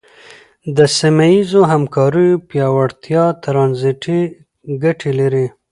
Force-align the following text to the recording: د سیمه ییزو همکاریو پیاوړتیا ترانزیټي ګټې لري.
د 0.77 0.79
سیمه 0.99 1.25
ییزو 1.33 1.61
همکاریو 1.71 2.41
پیاوړتیا 2.49 3.23
ترانزیټي 3.43 4.19
ګټې 4.83 5.11
لري. 5.19 5.45